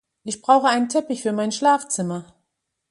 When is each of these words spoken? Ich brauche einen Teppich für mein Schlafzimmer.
Ich 0.23 0.41
brauche 0.41 0.65
einen 0.67 0.89
Teppich 0.89 1.21
für 1.21 1.31
mein 1.31 1.51
Schlafzimmer. 1.51 2.33